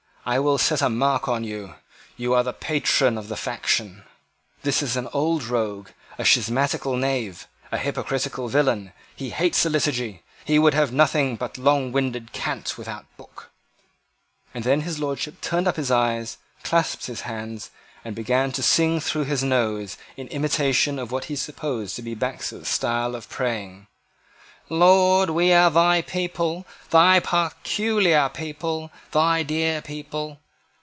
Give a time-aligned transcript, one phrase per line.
[0.23, 1.73] I will set a mark on you.
[2.15, 4.03] You are the patron of the faction.
[4.61, 5.89] This is an old rogue,
[6.19, 8.93] a schismatical knave, a hypocritical villain.
[9.15, 10.21] He hates the Liturgy.
[10.45, 13.49] He would have nothing but longwinded cant without book;"
[14.53, 17.71] and then his Lordship turned up his eyes, clasped his hands,
[18.05, 22.13] and began to sing through his nose, in imitation of what he supposed to be
[22.13, 23.87] Baxter's style of praying
[24.69, 30.39] "Lord, we are thy people, thy peculiar people, thy dear people."